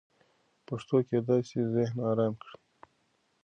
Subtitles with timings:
[0.67, 2.57] پښتو کېدای سي ذهن ارام کړي.